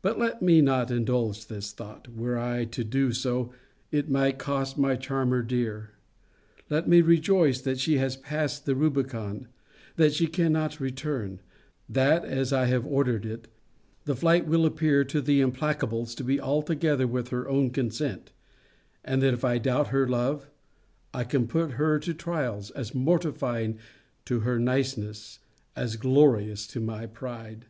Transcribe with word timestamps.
But 0.00 0.18
let 0.18 0.42
me 0.42 0.60
not 0.60 0.90
indulge 0.90 1.46
this 1.46 1.70
thought. 1.70 2.08
Were 2.12 2.36
I 2.36 2.64
to 2.64 2.82
do 2.82 3.12
so, 3.12 3.52
it 3.92 4.08
might 4.10 4.36
cost 4.36 4.76
my 4.76 4.96
charmer 4.96 5.42
dear. 5.42 5.90
Let 6.68 6.88
me 6.88 7.02
rejoice, 7.02 7.60
that 7.60 7.78
she 7.78 7.98
has 7.98 8.16
passed 8.16 8.66
the 8.66 8.74
rubicon: 8.74 9.46
that 9.94 10.12
she 10.12 10.26
cannot 10.26 10.80
return: 10.80 11.38
that, 11.88 12.24
as 12.24 12.52
I 12.52 12.64
have 12.64 12.84
ordered 12.84 13.24
it, 13.24 13.46
the 14.06 14.16
flight 14.16 14.48
will 14.48 14.66
appear 14.66 15.04
to 15.04 15.20
the 15.20 15.40
implacables 15.40 16.16
to 16.16 16.24
be 16.24 16.40
altogether 16.40 17.06
with 17.06 17.28
her 17.28 17.48
own 17.48 17.70
consent: 17.70 18.32
and 19.04 19.22
that 19.22 19.34
if 19.34 19.44
I 19.44 19.58
doubt 19.58 19.90
her 19.94 20.08
love, 20.08 20.50
I 21.14 21.22
can 21.22 21.46
put 21.46 21.74
her 21.74 22.00
to 22.00 22.12
trials 22.12 22.72
as 22.72 22.92
mortifying 22.92 23.78
to 24.24 24.40
her 24.40 24.58
niceness, 24.58 25.38
as 25.76 25.94
glorious 25.94 26.66
to 26.66 26.80
my 26.80 27.06
pride. 27.06 27.66